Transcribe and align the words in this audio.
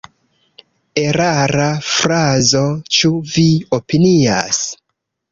Erara 1.01 1.67
frazo, 1.89 2.61
ĉu 2.99 3.11
vi 3.35 3.43
opinias? 3.79 4.63